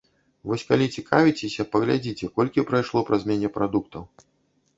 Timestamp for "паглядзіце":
1.73-2.31